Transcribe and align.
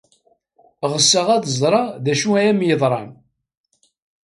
Ɣseɣ 0.93 1.27
ad 1.35 1.45
ẓreɣ 1.59 1.85
d 2.03 2.05
acu 2.13 2.29
ay 2.39 2.47
am-yeḍran... 2.51 3.09